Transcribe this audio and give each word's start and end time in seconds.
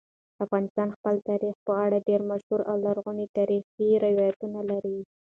افغانستان 0.43 0.87
د 0.89 0.95
خپل 0.97 1.15
تاریخ 1.29 1.55
په 1.67 1.73
اړه 1.85 2.05
ډېر 2.09 2.21
مشهور 2.31 2.61
او 2.69 2.75
لرغوني 2.85 3.25
تاریخی 3.37 3.87
روایتونه 4.05 4.59
لري. 4.69 4.97